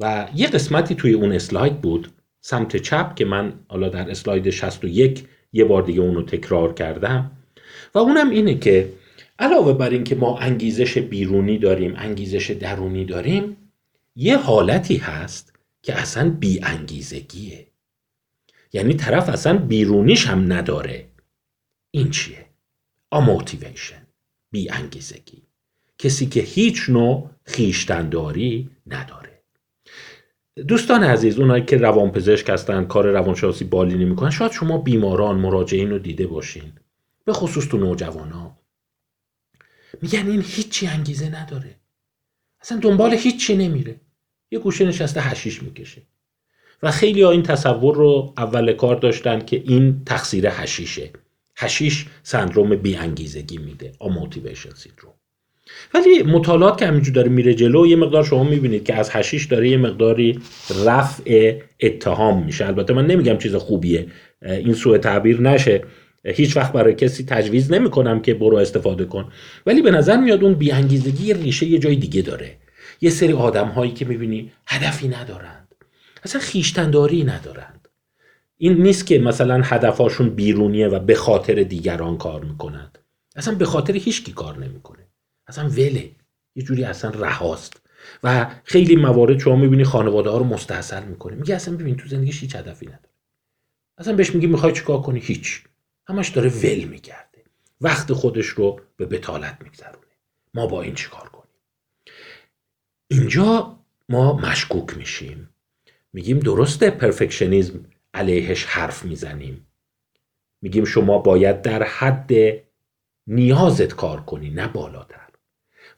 و 0.00 0.28
یه 0.34 0.46
قسمتی 0.46 0.94
توی 0.94 1.12
اون 1.12 1.32
اسلاید 1.32 1.80
بود 1.80 2.12
سمت 2.40 2.76
چپ 2.76 3.14
که 3.14 3.24
من 3.24 3.52
حالا 3.68 3.88
در 3.88 4.10
اسلاید 4.10 4.50
61 4.50 5.24
یه 5.52 5.64
بار 5.64 5.82
دیگه 5.82 6.00
اونو 6.00 6.22
تکرار 6.22 6.74
کردم. 6.74 7.30
و 7.94 7.98
اونم 7.98 8.30
اینه 8.30 8.58
که 8.58 8.92
علاوه 9.38 9.72
بر 9.72 9.90
اینکه 9.90 10.14
ما 10.14 10.38
انگیزش 10.38 10.98
بیرونی 10.98 11.58
داریم 11.58 11.94
انگیزش 11.96 12.50
درونی 12.50 13.04
داریم 13.04 13.56
یه 14.16 14.36
حالتی 14.36 14.96
هست 14.96 15.52
که 15.82 15.94
اصلا 15.94 16.30
بی 16.30 16.60
انگیزگیه 16.62 17.66
یعنی 18.72 18.94
طرف 18.94 19.28
اصلا 19.28 19.58
بیرونیش 19.58 20.26
هم 20.26 20.52
نداره. 20.52 21.06
این 21.90 22.10
چیه؟ 22.10 22.46
آموتیویشن 23.10 24.06
بی 24.50 24.70
انگیزگی 24.70 25.42
کسی 25.98 26.26
که 26.26 26.40
هیچ 26.40 26.88
نوع 26.88 27.30
خیشتنداری 27.44 28.70
نداره. 28.86 29.39
دوستان 30.56 31.04
عزیز 31.04 31.38
اونایی 31.38 31.64
که 31.64 31.76
روانپزشک 31.76 32.50
هستن 32.50 32.84
کار 32.84 33.06
روانشناسی 33.06 33.64
بالینی 33.64 34.04
می‌کنن 34.04 34.30
شاید 34.30 34.52
شما 34.52 34.78
بیماران 34.78 35.36
مراجعین 35.36 35.90
رو 35.90 35.98
دیده 35.98 36.26
باشین. 36.26 36.72
به 37.24 37.32
خصوص 37.32 37.68
تو 37.68 37.78
نوجوانا. 37.78 38.56
میگن 40.02 40.30
این 40.30 40.44
هیچی 40.46 40.86
انگیزه 40.86 41.28
نداره. 41.28 41.76
اصلا 42.60 42.78
دنبال 42.78 43.14
هیچی 43.14 43.56
نمیره. 43.56 44.00
یه 44.50 44.58
گوشه 44.58 44.86
نشسته 44.86 45.20
حشیش 45.20 45.62
می‌کشه. 45.62 46.02
و 46.82 46.90
خیلی 46.90 47.24
این 47.24 47.42
تصور 47.42 47.96
رو 47.96 48.34
اول 48.36 48.72
کار 48.72 48.96
داشتن 48.96 49.44
که 49.44 49.62
این 49.66 50.04
تقصیر 50.04 50.46
حشیشه 50.46 51.10
حشیش 51.56 52.06
سندروم 52.22 52.76
بی 52.76 52.96
انگیزگی 52.96 53.58
میده 53.58 53.92
amotivation 53.98 54.74
syndrome. 54.74 55.14
ولی 55.94 56.22
مطالعات 56.22 56.78
که 56.78 56.86
همینجور 56.86 57.14
داره 57.14 57.28
میره 57.28 57.54
جلو 57.54 57.86
یه 57.86 57.96
مقدار 57.96 58.24
شما 58.24 58.44
می‌بینید 58.44 58.84
که 58.84 58.94
از 58.94 59.10
حشیش 59.12 59.44
داره 59.44 59.68
یه 59.68 59.76
مقداری 59.76 60.40
رفع 60.84 61.58
اتهام 61.80 62.44
میشه. 62.44 62.66
البته 62.66 62.92
من 62.92 63.06
نمیگم 63.06 63.38
چیز 63.38 63.54
خوبیه 63.54 64.06
این 64.42 64.74
سوء 64.74 64.98
تعبیر 64.98 65.40
نشه. 65.40 65.82
هیچ 66.24 66.56
وقت 66.56 66.72
برای 66.72 66.94
کسی 66.94 67.24
تجویز 67.24 67.72
نمی‌کنم 67.72 68.20
که 68.20 68.34
برو 68.34 68.56
استفاده 68.56 69.04
کن. 69.04 69.28
ولی 69.66 69.82
به 69.82 69.90
نظر 69.90 70.16
میاد 70.16 70.44
اون 70.44 70.54
بیانگیزگی 70.54 71.34
ریشه 71.34 71.66
یه 71.66 71.78
جای 71.78 71.96
دیگه 71.96 72.22
داره. 72.22 72.56
یه 73.00 73.10
سری 73.10 73.32
آدم 73.32 73.68
هایی 73.68 73.92
که 73.92 74.04
می‌بینی 74.04 74.52
هدفی 74.66 75.08
ندارند. 75.08 75.74
اصلا 76.24 76.40
خیشتنداری 76.40 77.24
ندارند. 77.24 77.88
این 78.56 78.82
نیست 78.82 79.06
که 79.06 79.18
مثلا 79.18 79.60
هدفهاشون 79.64 80.30
بیرونیه 80.30 80.88
و 80.88 80.98
به 80.98 81.14
خاطر 81.14 81.54
دیگران 81.54 82.18
کار 82.18 82.44
می‌کنند. 82.44 82.98
اصلا 83.36 83.54
به 83.54 83.64
خاطر 83.64 83.92
هیچکی 83.92 84.32
کار 84.32 84.58
نمی‌کنه. 84.58 85.09
اصلا 85.50 85.68
وله. 85.68 86.10
یه 86.54 86.62
جوری 86.62 86.84
اصلا 86.84 87.10
رهاست. 87.10 87.82
و 88.24 88.50
خیلی 88.64 88.96
موارد 88.96 89.38
شما 89.38 89.56
می‌بینی 89.56 89.84
خانواده 89.84 90.30
ها 90.30 90.38
رو 90.38 90.44
مستحصل 90.44 91.04
می‌کنه. 91.04 91.36
میگه 91.36 91.54
اصلا 91.54 91.76
ببین 91.76 91.96
تو 91.96 92.08
زندگیش 92.08 92.40
هیچ 92.40 92.56
هدفی 92.56 92.86
نداره. 92.86 93.10
اصلا 93.98 94.14
بهش 94.14 94.34
میگی 94.34 94.46
می‌خوای 94.46 94.72
چیکار 94.72 95.02
کنی؟ 95.02 95.20
هیچ. 95.20 95.62
همش 96.08 96.28
داره 96.28 96.48
ول 96.48 96.84
میگرده 96.84 97.44
وقت 97.80 98.12
خودش 98.12 98.46
رو 98.46 98.80
به 98.96 99.06
بتالت 99.06 99.58
میگذرونه. 99.64 100.06
ما 100.54 100.66
با 100.66 100.82
این 100.82 100.94
چیکار 100.94 101.28
کنیم؟ 101.28 101.54
اینجا 103.08 103.78
ما 104.08 104.32
مشکوک 104.32 104.96
میشیم. 104.96 105.48
میگیم 106.12 106.38
درسته 106.38 106.90
پرفکشنیزم 106.90 107.84
علیهش 108.14 108.64
حرف 108.64 109.04
می‌زنیم. 109.04 109.66
میگیم 110.62 110.84
شما 110.84 111.18
باید 111.18 111.62
در 111.62 111.82
حد 111.82 112.30
نیازت 113.26 113.94
کار 113.94 114.20
کنی 114.20 114.50
نه 114.50 114.68
بالاتر. 114.68 115.29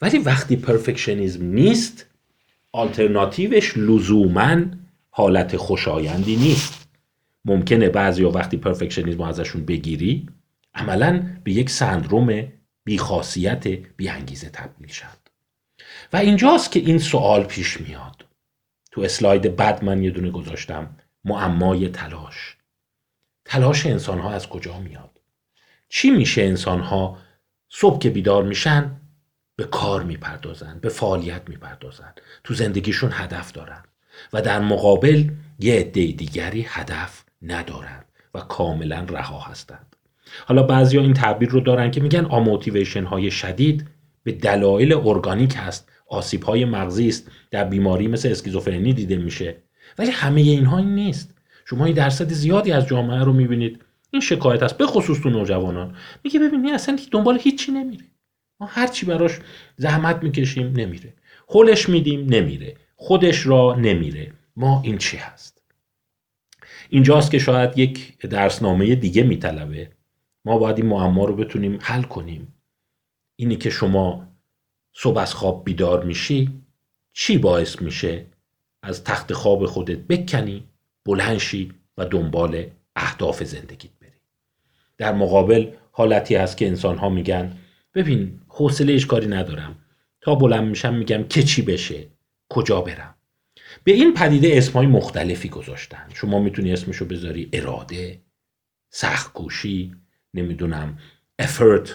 ولی 0.03 0.19
وقتی 0.19 0.57
پرفکشنیزم 0.57 1.45
نیست 1.45 2.07
آلترناتیوش 2.73 3.77
لزوما 3.77 4.57
حالت 5.11 5.57
خوشایندی 5.57 6.37
نیست. 6.37 6.89
ممکنه 7.45 7.89
بعضی 7.89 8.25
وقتی 8.25 8.57
پرفکشنیزم 8.57 9.21
ازشون 9.23 9.65
بگیری 9.65 10.29
عملا 10.75 11.23
به 11.45 11.53
یک 11.53 11.71
سندروم 11.71 12.53
بیخاصیت 12.85 13.69
بیانگیزه 13.69 14.49
تبدیل 14.49 14.89
شد 14.89 15.23
و 16.13 16.17
اینجاست 16.17 16.73
که 16.73 16.81
این 16.81 16.99
سوال 16.99 17.45
پیش 17.45 17.81
میاد. 17.81 18.25
تو 18.91 19.01
اسلاید 19.01 19.57
بعد 19.57 19.85
من 19.85 20.03
یه 20.03 20.11
دونه 20.11 20.31
گذاشتم 20.31 20.97
معمای 21.25 21.89
تلاش. 21.89 22.57
تلاش 23.45 23.87
انسان 23.87 24.19
ها 24.19 24.33
از 24.33 24.49
کجا 24.49 24.81
میاد؟ 24.81 25.21
چی 25.89 26.11
میشه 26.11 26.43
انسان 26.43 26.81
ها 26.81 27.19
صبح 27.69 27.99
که 27.99 28.11
بیدار 28.11 28.43
میشن 28.43 28.97
به 29.57 29.65
کار 29.65 30.03
می‌پردازن 30.03 30.79
به 30.81 30.89
فعالیت 30.89 31.43
می‌پردازن. 31.49 32.13
تو 32.45 32.55
زندگیشون 32.55 33.11
هدف 33.13 33.53
دارن 33.53 33.83
و 34.33 34.43
در 34.43 34.61
مقابل 34.61 35.31
یه 35.59 35.75
عده 35.75 36.07
دیگری 36.07 36.67
هدف 36.69 37.25
ندارن 37.43 38.05
و 38.35 38.41
کاملا 38.41 39.07
رها 39.09 39.41
هستند. 39.41 39.97
حالا 40.47 40.63
بعضیا 40.63 41.03
این 41.03 41.15
تعبیر 41.15 41.49
رو 41.49 41.61
دارن 41.61 41.91
که 41.91 42.01
میگن 42.01 42.25
آموتیویشن 42.25 43.05
های 43.05 43.31
شدید 43.31 43.89
به 44.25 44.33
دلایل 44.33 44.93
ارگانیک 44.93 45.55
هست. 45.57 45.89
آسیب 46.07 46.43
های 46.43 46.65
مغزی 46.65 47.09
است. 47.09 47.31
در 47.51 47.65
بیماری 47.65 48.09
مثل 48.09 48.29
اسکیزوفرنی 48.29 48.93
دیده 48.93 49.17
میشه. 49.17 49.57
ولی 49.99 50.11
همه 50.11 50.41
اینها 50.41 50.79
این 50.79 50.95
نیست. 50.95 51.35
شما 51.65 51.85
این 51.85 51.95
درصد 51.95 52.29
زیادی 52.29 52.73
از 52.73 52.87
جامعه 52.87 53.25
رو 53.25 53.33
می‌بینید. 53.33 53.85
این 54.11 54.23
شکایت 54.23 54.63
است 54.63 54.79
به 54.79 54.87
خصوص 54.87 55.21
تو 55.21 55.31
نوجوانان. 55.31 55.97
میگه 56.25 56.41
ببینید 56.41 56.75
اصلا 56.75 56.99
دنبال 57.11 57.39
هیچی 57.39 57.73
نمیره. 57.73 58.05
ما 58.63 58.69
هرچی 58.69 59.07
براش 59.07 59.39
زحمت 59.77 60.23
می‌کشیم 60.23 60.67
نمیره. 60.67 61.15
خولش 61.47 61.89
میدیم 61.89 62.27
نمیره. 62.27 62.77
خودش 62.97 63.47
را 63.47 63.75
نمیره. 63.75 64.33
ما 64.57 64.83
این 64.85 64.99
چی 64.99 65.17
هست؟ 65.17 65.63
اینجاست 66.89 67.31
که 67.31 67.39
شاید 67.39 67.79
یک 67.79 68.19
درسنامه 68.19 68.95
دیگه 68.95 69.23
میطلبه. 69.23 69.91
ما 70.45 70.59
باید 70.59 70.77
این 70.77 70.87
معما 70.87 71.25
رو 71.25 71.37
بتونیم 71.37 71.79
حل 71.83 72.03
کنیم. 72.03 72.55
اینی 73.37 73.57
که 73.57 73.71
شما 73.71 74.29
صبح 74.93 75.19
از 75.19 75.35
خواب 75.35 75.65
بیدار 75.65 76.05
میشی 76.05 76.51
چی 77.13 77.39
باعث 77.39 77.83
میشه؟ 77.83 78.27
از 78.83 79.05
تخت 79.05 79.33
خواب 79.33 79.67
خودت 79.67 79.99
بکنی 79.99 80.65
بلنشی 81.05 81.73
و 81.99 82.07
دنبال 82.07 82.67
اهداف 82.97 83.43
زندگیت 83.43 83.93
بری. 84.01 84.11
در 84.99 85.13
مقابل 85.13 85.71
حالتی 85.93 86.35
هست 86.35 86.57
که 86.57 86.67
انسان 86.67 86.99
ها 86.99 87.09
میگن 87.09 87.59
ببین 87.95 88.41
حوصله 88.55 89.01
کاری 89.01 89.27
ندارم. 89.27 89.77
تا 90.21 90.35
بلند 90.35 90.69
میشم 90.69 90.95
میگم 90.95 91.25
که 91.25 91.43
چی 91.43 91.63
بشه 91.63 92.09
کجا 92.49 92.81
برم. 92.81 93.15
به 93.85 93.93
این 93.93 94.15
پدیده 94.15 94.51
اسمهای 94.53 94.87
مختلفی 94.87 95.49
گذاشتن. 95.49 96.09
شما 96.15 96.39
می‌تونی 96.39 96.73
اسمشو 96.73 97.05
بذاری 97.05 97.49
اراده 97.53 98.21
سخت 98.91 99.33
کوشی 99.33 99.95
نمی‌دونم 100.35 100.99
effort 101.43 101.89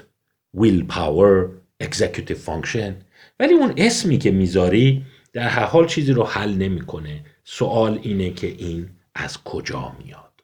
will 0.57 0.83
power 0.89 1.47
executive 1.83 2.39
function. 2.45 2.93
ولی 3.39 3.53
اون 3.53 3.73
اسمی 3.77 4.17
که 4.17 4.31
می‌ذاری 4.31 5.05
در 5.33 5.47
هر 5.47 5.65
حال 5.65 5.87
چیزی 5.87 6.13
رو 6.13 6.23
حل 6.23 6.53
نمی‌کنه. 6.53 7.25
سوال 7.43 7.99
اینه 8.01 8.29
که 8.29 8.47
این 8.47 8.89
از 9.15 9.43
کجا 9.43 9.95
میاد؟ 10.03 10.43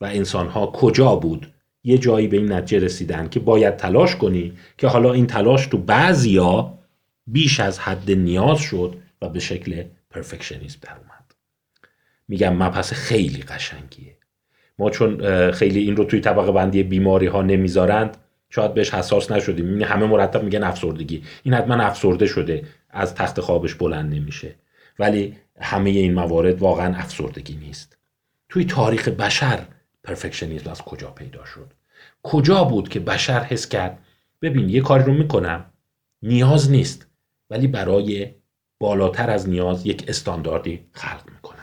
و 0.00 0.04
انسان 0.04 0.48
ها 0.48 0.66
کجا 0.66 1.16
بود؟ 1.16 1.52
یه 1.84 1.98
جایی 1.98 2.28
به 2.28 2.36
این 2.36 2.52
نتیجه 2.52 2.84
رسیدن 2.84 3.28
که 3.28 3.40
باید 3.40 3.76
تلاش 3.76 4.16
کنی 4.16 4.52
که 4.78 4.86
حالا 4.86 5.12
این 5.12 5.26
تلاش 5.26 5.66
تو 5.66 5.78
بعضیا 5.78 6.78
بیش 7.26 7.60
از 7.60 7.78
حد 7.78 8.10
نیاز 8.10 8.58
شد 8.58 8.96
و 9.22 9.28
به 9.28 9.40
شکل 9.40 9.84
پرفکشنیسم 10.10 10.78
در 10.82 10.92
اومد. 10.92 11.34
میگم 12.28 12.56
مبحث 12.56 12.92
خیلی 12.92 13.42
قشنگیه. 13.42 14.16
ما 14.78 14.90
چون 14.90 15.50
خیلی 15.50 15.80
این 15.80 15.96
رو 15.96 16.04
توی 16.04 16.20
طبقه 16.20 16.52
بندی 16.52 16.82
بیماری 16.82 17.26
ها 17.26 17.42
نمی‌ذارند 17.42 18.16
شاید 18.50 18.74
بهش 18.74 18.94
حساس 18.94 19.30
نشدیم. 19.30 19.64
می‌بینی 19.64 19.84
همه 19.84 20.06
مرتب 20.06 20.42
میگن 20.44 20.62
افسردگی. 20.62 21.22
این 21.42 21.54
حتما 21.54 21.74
افسرده 21.74 22.26
شده 22.26 22.64
از 22.90 23.14
تخت 23.14 23.40
خوابش 23.40 23.74
بلند 23.74 24.14
نمیشه. 24.14 24.54
ولی 24.98 25.36
همه 25.60 25.90
این 25.90 26.14
موارد 26.14 26.58
واقعا 26.58 26.94
افسردگی 26.96 27.56
نیست. 27.56 27.96
توی 28.48 28.64
تاریخ 28.64 29.08
بشر 29.08 29.58
perfectionism 30.04 30.70
از 30.70 30.82
کجا 30.82 31.10
پیدا 31.10 31.44
شد؟ 31.44 31.72
کجا 32.22 32.64
بود 32.64 32.88
که 32.88 33.00
بشر 33.00 33.40
حس 33.40 33.68
کرد 33.68 33.98
ببین 34.42 34.68
یه 34.68 34.80
کاری 34.80 35.04
رو 35.04 35.12
می‌کنم 35.12 35.64
نیاز 36.22 36.70
نیست 36.70 37.06
ولی 37.50 37.66
برای 37.66 38.34
بالاتر 38.78 39.30
از 39.30 39.48
نیاز 39.48 39.86
یک 39.86 40.04
استانداردی 40.08 40.80
خلق 40.92 41.22
می‌کنم. 41.34 41.56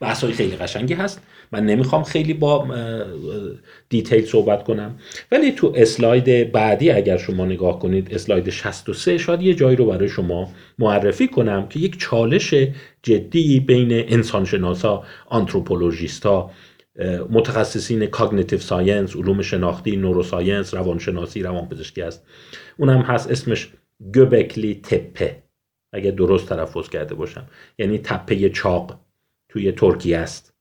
بحث 0.00 0.24
های 0.24 0.32
خیلی 0.32 0.56
قشنگی 0.56 0.94
هست. 0.94 1.22
من 1.52 1.66
نمی‌خوام 1.66 2.02
خیلی 2.02 2.34
با 2.34 2.68
detail 3.88 4.26
صحبت 4.26 4.64
کنم. 4.64 4.98
ولی 5.32 5.52
تو 5.52 5.72
اسلاید 5.76 6.52
بعدی 6.52 6.90
اگر 6.90 7.16
شما 7.16 7.44
نگاه 7.44 7.78
کنید 7.78 8.14
اسلاید 8.14 8.50
63 8.50 9.18
شاید 9.18 9.42
یه 9.42 9.54
جایی 9.54 9.76
رو 9.76 9.86
برای 9.86 10.08
شما 10.08 10.52
معرفی 10.78 11.28
کنم 11.28 11.68
که 11.68 11.78
یک 11.80 11.98
چالش 11.98 12.54
جدی 13.02 13.60
بین 13.60 13.92
انسانشناسا 13.92 15.04
anthropologist 15.26 16.42
ا 16.42 16.50
متخصصین 17.30 18.06
cognitive 18.06 18.58
science 18.58 19.16
علوم 19.16 19.42
شناختی 19.42 19.96
neuroscience 19.96 20.74
روانشناسی 20.74 21.42
روانپزشکی 21.42 22.02
است 22.02 22.26
اونم 22.76 23.00
هست 23.00 23.30
اسمش 23.30 23.72
گوبکلی 24.14 24.74
تپه 24.74 25.42
اگه 25.92 26.10
درست 26.10 26.48
تلفظ 26.48 26.88
کرده 26.88 27.14
باشم. 27.14 27.46
یعنی 27.78 27.98
تپه 27.98 28.48
چاق 28.48 29.00
توی 29.48 29.72
ترکیه 29.72 30.18
است. 30.18 30.54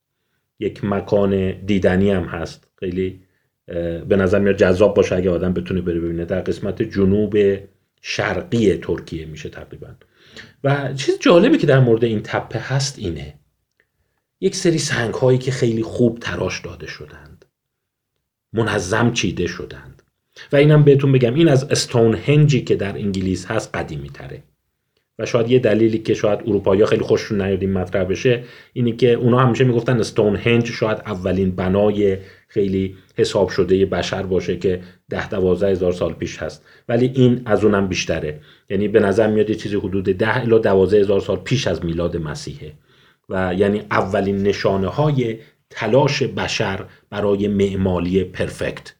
یک 0.60 0.84
مکان 0.84 1.51
دیدنی 1.51 2.12
هم 2.12 2.24
هست. 2.24 2.67
خیلی 2.75 3.19
به 4.08 4.15
نظر 4.15 4.39
میاد 4.39 4.55
جذاب 4.58 4.93
باشه 4.93 5.15
اگه 5.15 5.29
آدم 5.29 5.53
بتونه 5.53 5.81
بره 5.81 6.00
ببینه. 6.00 6.25
در 6.25 6.41
قسمت 6.41 6.81
جنوب 6.81 7.38
شرقی 8.01 8.77
ترکیه 8.77 9.25
میشه 9.25 9.50
تقریبا. 9.50 9.88
و 10.63 10.93
چیز 10.93 11.19
جالبی 11.19 11.58
که 11.58 11.67
در 11.67 11.79
مورد 11.79 12.03
این 12.03 12.22
تپه 12.24 12.60
هست 12.60 13.00
اینه. 13.00 13.34
یک 14.41 14.55
سری 14.55 14.77
سنگ 14.77 15.13
هایی 15.13 15.38
که 15.38 15.51
خیلی 15.51 15.84
خوب 15.84 16.19
تراش 16.19 16.62
داده 16.62 16.88
شدند. 16.88 17.46
منظم 18.53 19.12
چیده 19.13 19.48
شدند. 19.48 20.01
و 20.51 20.55
اینم 20.55 20.84
بهتون 20.84 21.12
بگم 21.12 21.34
این 21.34 21.48
از 21.48 21.63
استون 21.63 22.15
هنجی 22.15 22.62
که 22.62 22.75
در 22.75 22.98
انگلیس 22.98 23.46
هست 23.46 23.75
قدیمی 23.75 24.10
تره. 24.10 24.43
و 25.19 25.25
شاید 25.25 25.51
یه 25.51 25.60
دلیلی 25.60 25.98
که 25.98 26.13
شاید 26.13 26.39
اروپایی 26.48 26.86
خیلی 26.86 27.03
خوششون 27.03 27.41
نیاد 27.41 27.62
این 27.62 27.74
مطرح 27.74 28.03
بشه 28.03 28.43
اینی 28.74 28.91
که 28.91 29.13
اونا 29.13 29.39
همیشه 29.39 29.63
می‌گفتن 29.63 30.00
استون 30.00 30.36
هنج 30.36 30.65
شاید 30.65 30.98
اولین 30.98 31.51
بنای 31.51 32.17
خیلی 32.48 32.96
حساب 33.17 33.50
شده 33.50 33.86
بشر 33.86 34.24
باشه 34.24 34.58
که 34.58 34.81
ده 35.10 35.29
دوازده 35.29 35.72
هزار 35.72 35.91
سال 35.91 36.13
پیش 36.13 36.38
هست. 36.38 36.65
ولی 36.89 37.12
این 37.15 37.41
از 37.46 37.63
اونم 37.63 37.88
بیشتره. 37.88 38.39
یعنی 38.69 38.88
به 38.88 39.00
نظر 39.00 39.27
میاد 39.27 39.50
یه 39.50 39.55
چیزی 39.55 39.75
حدود 39.75 40.03
ده 40.03 40.38
الی 40.38 40.60
دوازده 40.60 41.00
هزار 41.00 41.19
سال 41.19 41.38
پیش 41.38 41.67
از 41.67 41.86
میلاد 41.86 42.17
مسیحه. 42.17 42.74
و 43.29 43.53
یعنی 43.53 43.79
اولین 43.79 44.43
نشانه 44.43 44.88
های 44.88 45.39
تلاش 45.69 46.24
بشر 46.24 46.86
برای 47.09 47.48
معمالی 47.48 48.24
پرفکت. 48.24 48.95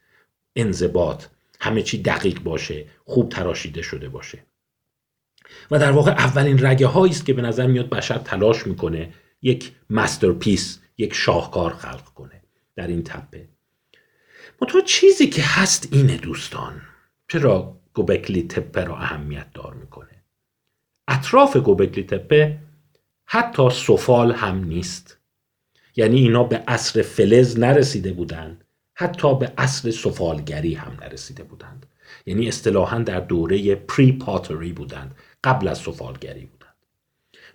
انضباط. 0.56 1.26
همه 1.60 1.82
چی 1.82 2.02
دقیق 2.02 2.40
باشه 2.40 2.86
خوب 3.06 3.30
تراشیده 3.30 3.82
شده 3.82 4.10
باشه. 4.10 4.44
و 5.72 5.80
در 5.80 5.92
واقع 5.92 6.12
اولین 6.12 6.66
رگه 6.66 6.88
هایی 6.88 7.12
است 7.12 7.26
که 7.26 7.34
به 7.34 7.42
نظر 7.42 7.68
میاد 7.68 7.90
بشر 7.90 8.18
تلاش 8.18 8.68
می‌کنه 8.68 9.14
یک 9.42 9.72
مسترپیس 9.90 10.80
یک 10.98 11.14
شاهکار 11.14 11.74
خلق 11.74 12.04
کنه 12.04 12.42
در 12.76 12.88
این 12.88 13.04
تپه. 13.04 13.48
منتها 14.62 14.82
چیزی 14.82 15.28
که 15.28 15.42
هست 15.46 15.88
اینه 15.92 16.18
دوستان 16.18 16.82
چرا 17.28 17.78
گوبکلی 17.94 18.44
تپه 18.44 18.84
را 18.84 18.98
اهمیت 18.98 19.54
دار 19.54 19.74
می‌کنه؟ 19.74 20.24
اطراف 21.08 21.58
گوبکلی 21.58 22.04
تپه 22.04 22.58
حتی 23.32 23.70
سفال 23.70 24.32
هم 24.32 24.64
نیست. 24.64 25.18
یعنی 25.96 26.20
اینا 26.20 26.44
به 26.44 26.64
عصر 26.68 27.02
فلز 27.02 27.60
نرسیده 27.60 28.14
بودند 28.14 28.64
حتی 28.94 29.36
به 29.36 29.54
عصر 29.58 29.92
سفالگری 29.92 30.74
هم 30.74 30.98
نرسیده 31.02 31.44
بودند. 31.44 31.86
یعنی 32.26 32.48
اصطلاحا 32.48 33.00
در 33.00 33.20
دوره 33.20 33.76
پری 33.76 34.12
پاتری 34.12 34.74
بودند 34.74 35.16
قبل 35.44 35.68
از 35.68 35.78
سفالگری 35.78 36.46
بودند. 36.46 36.76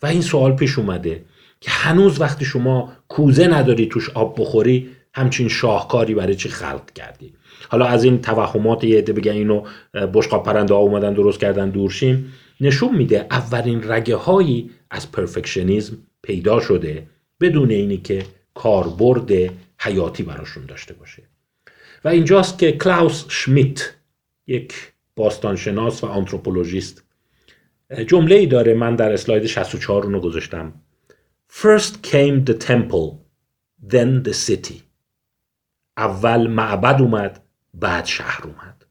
و 0.02 0.06
این 0.06 0.22
سوال 0.22 0.52
پیش 0.52 0.78
اومده 0.78 1.24
که 1.60 1.70
هنوز 1.70 2.20
وقتی 2.20 2.44
شما 2.44 2.92
کوزه 3.08 3.46
نداری 3.46 3.86
توش 3.86 4.10
آب 4.10 4.40
بخوری 4.40 4.90
همچین 5.14 5.48
شاهکاری 5.48 6.14
برای 6.14 6.34
چی 6.34 6.48
خلق 6.48 6.90
کردی؟ 6.90 7.34
حالا 7.68 7.86
از 7.86 8.04
این 8.04 8.20
توهمات 8.20 8.84
یه 8.84 8.98
عده 8.98 9.12
بگن 9.12 9.32
اینو 9.32 9.64
بشقاب 9.94 10.42
پرنده 10.42 10.74
ها 10.74 10.80
اومدن 10.80 11.14
درست 11.14 11.40
کردن 11.40 11.70
دور 11.70 11.97
شیم 11.97 12.32
نشون 12.60 12.96
میده 12.96 13.26
اولین 13.30 13.90
رگه 13.90 14.16
هایی 14.16 14.70
از 14.90 15.12
perfectionism 15.12 15.96
پیدا 16.22 16.60
شده 16.60 17.06
بدون 17.40 17.70
اینی 17.70 17.96
که 17.96 18.26
کاربرد 18.54 19.30
حیاتی 19.78 20.22
براشون 20.22 20.66
داشته 20.66 20.94
باشه. 20.94 21.22
و 22.04 22.08
اینجاست 22.08 22.58
که 22.58 22.72
کلاوس 22.72 23.24
شمیت 23.28 23.94
یک 24.46 24.74
باستانشناس 25.16 26.04
و 26.04 26.06
anthropologist. 26.06 27.04
جمله 28.06 28.34
ای 28.34 28.46
داره 28.46 28.74
من 28.74 28.96
در 28.96 29.12
اسلاید 29.12 29.46
64 29.46 30.04
رو 30.04 30.20
گذاشتم. 30.20 30.72
First 31.52 31.92
came 32.02 32.50
the 32.50 32.54
temple 32.54 33.18
then 33.90 34.28
the 34.28 34.32
city. 34.32 34.74
اول 35.96 36.46
معبد 36.46 37.00
اومد 37.00 37.42
بعد 37.74 38.04
شهر 38.04 38.44
اومد. 38.44 38.83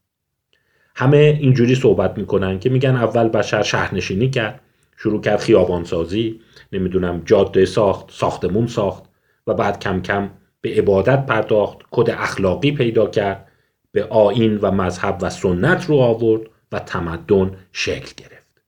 همه 0.94 1.38
اینجوری 1.40 1.74
صحبت 1.74 2.18
می‌کنن 2.18 2.58
که 2.58 2.70
میگن 2.70 2.96
اول 2.96 3.28
بشر 3.28 3.62
شهرنشینی 3.62 4.30
کرد 4.30 4.60
شروع 4.96 5.20
کرد 5.20 5.40
خیابانسازی 5.40 6.40
نمی‌دونم 6.72 7.22
جاده 7.24 7.64
ساخت 7.64 8.10
ساختمون 8.10 8.66
ساخت 8.66 9.04
و 9.46 9.54
بعد 9.54 9.80
کم 9.80 10.02
کم 10.02 10.30
به 10.60 10.74
عبادت 10.74 11.26
پرداخت 11.26 11.78
کد 11.90 12.10
اخلاقی 12.10 12.72
پیدا 12.72 13.06
کرد 13.06 13.48
به 13.92 14.04
آین 14.04 14.58
و 14.58 14.70
مذهب 14.70 15.18
و 15.22 15.30
سنت 15.30 15.84
رو 15.84 15.96
آورد 15.96 16.42
و 16.72 16.78
تمدن 16.78 17.56
شکل 17.72 18.12
گرفت. 18.16 18.62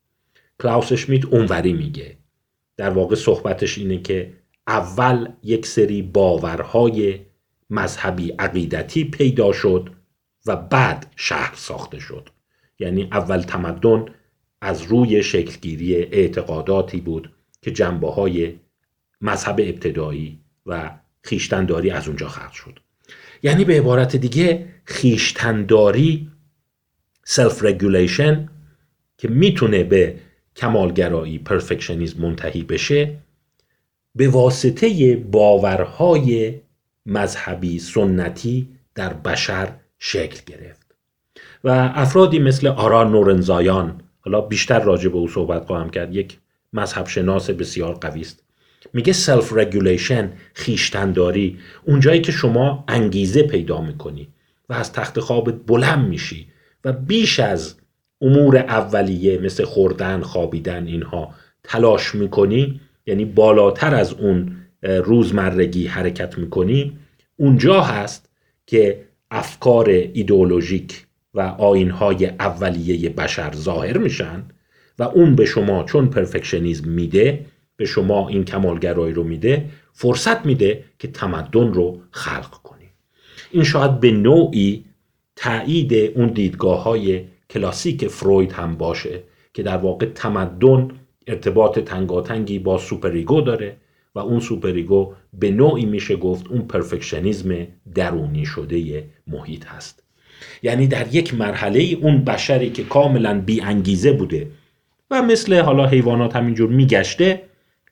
کلاوس 0.63 0.93
شمیت 0.93 1.25
اونوری 1.25 1.73
میگه. 1.73 2.17
در 2.77 2.91
واقع 2.91 3.15
صحبتش 3.15 3.79
اینه 3.79 3.99
که 3.99 4.33
اول 4.67 5.29
یک 5.43 5.67
سری 5.67 6.03
باورهای 6.03 7.21
مذهبی 7.71 8.33
عقیدتی 8.39 9.05
پیدا 9.05 9.53
شد 9.53 9.91
و 10.47 10.57
بعد 10.57 11.13
شهر 11.17 11.55
ساخته 11.57 11.99
شد. 11.99 12.29
یعنی 12.79 13.09
اول 13.13 13.41
تمدن 13.41 14.05
از 14.61 14.83
روی 14.83 15.23
شکلگیری 15.23 15.95
اعتقاداتی 15.95 17.01
بود 17.01 17.33
که 17.63 17.71
جنبه 17.71 18.11
های 18.11 18.55
مذهب 19.21 19.61
ابتدایی 19.61 20.41
و 20.67 20.91
خیشتنداری 21.23 21.91
از 21.91 22.09
اونجا 22.09 22.29
خلق 22.29 22.53
شد. 22.53 22.79
یعنی 23.43 23.65
به 23.65 23.79
عبارت 23.79 24.17
دیگه 24.17 24.69
خویشتنداری 24.85 26.31
self-regulation 27.25 28.49
که 29.19 29.29
می‌تونه 29.29 29.85
به 29.85 30.19
کمالگرایی 30.57 31.39
perfectionism 31.39 32.23
منتهی 32.23 32.63
بشه 32.63 33.19
به 34.15 34.29
واسطه 34.29 35.17
باورهای 35.17 36.61
مذهبی 37.07 37.79
سنتی 37.79 38.69
در 38.95 39.13
بشر 39.13 39.73
شکل 39.99 40.41
گرفت. 40.47 40.87
و 41.65 41.93
افرادی 41.95 42.39
مثل 42.39 42.67
آرا 42.67 43.05
نورنزایان 43.05 44.01
حالا 44.21 44.41
بیشتر 44.41 44.81
راجع 44.81 45.09
به 45.09 45.17
او 45.17 45.29
صحبت 45.29 45.65
خواهم 45.65 45.91
کرد 45.91 46.15
یک 46.15 46.39
مذهب 46.73 47.07
شناس 47.07 47.51
بسیار 47.51 47.95
قوی 47.95 48.21
است. 48.21 48.43
میگه 48.93 49.13
self-regulation 49.13 50.33
خویشتنداری 50.55 51.59
اونجایی 51.85 52.21
که 52.21 52.33
شما 52.33 52.85
انگیزه 52.89 53.43
پیدا 53.43 53.81
می‌کنی 53.81 54.29
و 54.69 54.73
از 54.73 54.93
تخت 54.93 55.21
خوابت 55.21 55.55
بلند 55.55 56.09
میشی 56.09 56.47
و 56.85 56.93
بیش 56.93 57.41
از 57.41 57.75
امور 58.21 58.57
اولیه 58.57 59.39
مثل 59.39 59.65
خوردن 59.65 60.21
خوابیدن 60.21 60.87
اینها 60.87 61.35
تلاش 61.65 62.15
می‌کنی 62.15 62.81
یعنی 63.07 63.25
بالاتر 63.25 63.95
از 63.95 64.13
اون 64.13 64.57
روزمرگی 64.83 65.87
حرکت 65.87 66.39
می‌کنی 66.39 66.99
اونجا 67.37 67.81
هست 67.81 68.31
که 68.67 69.06
افکار 69.37 69.89
ایدئولوژیک 69.89 71.07
و 71.35 71.41
آیین‌های 71.41 72.27
اولیه 72.27 73.09
بشر 73.09 73.53
ظاهر 73.55 73.99
میشن 73.99 74.45
و 74.99 75.03
اون 75.03 75.37
به 75.37 75.45
شما 75.45 75.85
چون 75.85 76.07
perfectionism 76.07 76.89
میده 76.89 77.47
به 77.77 77.85
شما 77.85 78.29
این 78.29 78.45
کمالگرایی 78.45 79.15
رو 79.15 79.25
میده 79.25 79.65
فرصت 79.93 80.47
میده 80.47 80.85
که 80.99 81.09
تمدن 81.09 81.73
رو 81.73 82.01
خلق 82.11 82.51
کنی. 82.51 82.89
این 83.51 83.65
شاید 83.65 84.01
به 84.01 84.11
نوعی 84.11 84.85
تایید 85.37 85.95
اون 85.95 86.29
دیدگاه 86.29 86.83
های 86.83 87.25
کلاسیک 87.51 88.09
فروید 88.09 88.53
هم 88.53 88.77
باشه 88.77 89.23
که 89.55 89.63
در 89.63 89.77
واقع 89.77 90.07
تمدن 90.07 90.91
ارتباط 91.27 91.79
تنگاتنگی 91.79 92.59
با 92.59 92.79
superego 92.79 93.41
داره 93.41 93.77
و 94.17 94.19
اون 94.19 94.41
superego 94.41 95.15
به 95.33 95.51
نوعی 95.51 95.85
میشه 95.85 96.17
گفت 96.17 96.47
اون 96.47 96.63
perfectionism 96.63 97.67
درونی 97.95 98.47
شده 98.47 99.05
محیط 99.27 99.67
هست. 99.67 100.03
یعنی 100.63 100.87
در 100.87 101.15
یک 101.15 101.35
مرحله 101.35 101.81
اون 102.01 102.25
بشری 102.25 102.71
که 102.71 102.85
کاملا 102.85 103.41
بی 103.41 103.61
انگیزه 103.61 104.13
بوده 104.13 104.51
و 105.11 105.23
مثل 105.23 105.61
حالا 105.61 105.87
حیوانات 105.87 106.37
همینجور 106.37 106.71
میگشته 106.71 107.43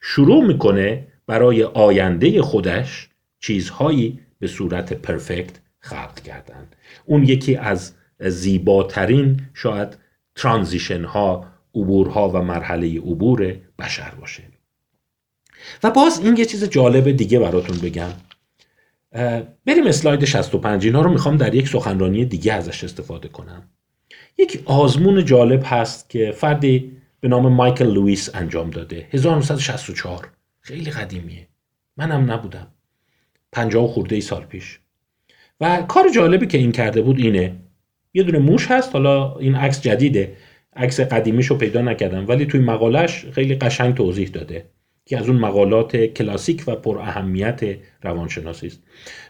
شروع 0.00 0.44
می‌کنه 0.46 1.06
برای 1.26 1.62
آینده 1.62 2.42
خودش 2.42 3.08
چیزهایی 3.40 4.18
به 4.38 4.46
صورت 4.46 4.92
پرفکت 4.92 5.60
خلق 5.78 6.20
کردن. 6.20 6.68
اون 7.04 7.22
یکی 7.22 7.56
از 7.56 7.92
زیباترین 8.20 9.40
شاید 9.54 9.98
ترانزیشن 10.36 11.04
ها 11.04 11.46
عبورها 11.74 12.28
و 12.28 12.42
مرحله 12.42 12.98
عبور 12.98 13.56
بشر 13.78 14.12
باشه. 14.20 14.53
و 15.82 15.90
باز 15.90 16.20
این 16.24 16.36
یه 16.36 16.44
چیز 16.44 16.64
جالب 16.64 17.10
دیگه 17.10 17.38
براتون 17.38 17.78
بگم. 17.78 18.12
بریم 19.66 19.86
اسلاید 19.86 20.24
65 20.24 20.84
اینا 20.84 21.02
رو 21.02 21.10
می‌خوام 21.10 21.36
در 21.36 21.54
یک 21.54 21.68
سخنرانی 21.68 22.24
دیگه 22.24 22.52
ازش 22.52 22.84
استفاده 22.84 23.28
کنم. 23.28 23.68
یک 24.38 24.62
آزمون 24.64 25.24
جالب 25.24 25.62
هست 25.64 26.10
که 26.10 26.32
فردی 26.36 26.92
به 27.20 27.28
نام 27.28 27.52
مایکل 27.52 27.92
لوئیس 27.92 28.30
انجام 28.34 28.70
داده. 28.70 29.08
1964 29.12 30.28
خیلی 30.60 30.90
قدیمیه. 30.90 31.48
منم 31.96 32.32
نبودم. 32.32 32.66
50 33.52 33.86
خورده 33.86 34.14
ای 34.14 34.20
سال 34.20 34.44
پیش. 34.44 34.80
و 35.60 35.82
کار 35.82 36.08
جالبی 36.14 36.46
که 36.46 36.58
این 36.58 36.72
کرده 36.72 37.02
بود 37.02 37.18
اینه. 37.18 37.56
یه 38.14 38.22
دونه 38.22 38.38
موش 38.38 38.70
هست. 38.70 38.92
حالا 38.92 39.36
این 39.36 39.54
عکس 39.54 39.82
جدیده. 39.82 40.36
عکس 40.76 41.00
قدیمیشو 41.00 41.58
پیدا 41.58 41.82
نکردم. 41.82 42.28
ولی 42.28 42.46
توی 42.46 42.60
مقالش 42.60 43.24
خیلی 43.24 43.54
قشنگ 43.54 43.94
توضیح 43.94 44.28
داده. 44.28 44.64
که 45.06 45.18
از 45.18 45.28
اون 45.28 45.38
مقالات 45.38 45.96
کلاسیک 45.96 46.64
و 46.66 46.74
پر 46.74 46.98
اهمیت 46.98 47.60
روانشناسی 48.02 48.66
است. 48.66 48.82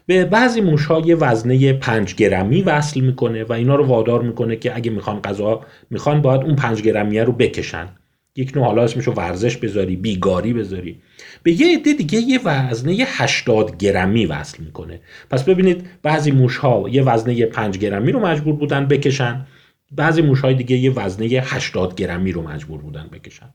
به 0.07 0.25
بعضی 0.25 0.61
موشها 0.61 1.01
یه 1.01 1.15
وزنه 1.15 1.73
پنج 1.73 2.15
گرمی 2.15 2.63
وصل 2.63 3.01
می‌کنه 3.01 3.45
و 3.45 3.53
اینا 3.53 3.75
رو 3.75 3.87
وادار 3.87 4.23
می‌کنه 4.23 4.57
که 4.57 4.77
اگه 4.77 4.91
می‌خوان 4.91 5.21
غذا 5.21 5.61
می‌خوان 5.91 6.23
باید 6.23 6.41
اون 6.41 6.57
پنج 6.57 6.83
گرمیه 6.83 7.25
رو 7.25 7.33
بکشن. 7.33 7.89
یک 8.37 8.57
نوع 8.57 8.67
حالا 8.67 8.83
اسمشو 8.83 9.13
ورزش 9.13 9.57
بذاری 9.57 9.97
بیگاری 9.97 10.53
بذاری. 10.53 11.01
به 11.43 11.61
یه 11.61 11.79
عده 11.79 11.93
دیگه 11.93 12.19
یه 12.19 12.41
وزنه 12.45 13.05
80 13.07 13.77
گرمی 13.77 14.27
وصل 14.27 14.63
می‌کنه. 14.63 15.01
پس 15.31 15.45
ببینید 15.45 15.87
بعضی 16.03 16.31
موش 16.31 16.57
ها 16.57 16.85
یه 16.91 17.03
وزنه 17.03 17.47
5 17.47 17.79
گرمی 17.79 18.13
رو 18.13 18.21
مجبور 18.21 18.55
بودن 18.55 18.87
بکشن 18.87 19.47
بعضی 19.93 20.23
موش 20.23 20.41
های 20.41 20.55
دیگه 20.55 20.77
یه 20.77 20.91
وزنه 20.91 21.27
80 21.27 21.95
گرمی 21.95 22.33
رو 22.33 22.43
مجبور 22.43 22.81
بودن 22.81 23.09
بکشن. 23.13 23.55